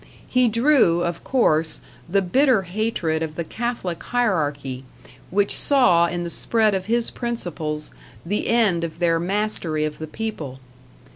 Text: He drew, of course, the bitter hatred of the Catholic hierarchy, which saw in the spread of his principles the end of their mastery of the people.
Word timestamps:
He 0.27 0.47
drew, 0.47 1.03
of 1.03 1.23
course, 1.23 1.79
the 2.09 2.23
bitter 2.23 2.63
hatred 2.63 3.21
of 3.21 3.35
the 3.35 3.43
Catholic 3.43 4.01
hierarchy, 4.01 4.83
which 5.29 5.53
saw 5.55 6.07
in 6.07 6.23
the 6.23 6.29
spread 6.31 6.73
of 6.73 6.87
his 6.87 7.11
principles 7.11 7.91
the 8.25 8.47
end 8.47 8.83
of 8.83 8.97
their 8.97 9.19
mastery 9.19 9.85
of 9.85 9.99
the 9.99 10.07
people. 10.07 10.59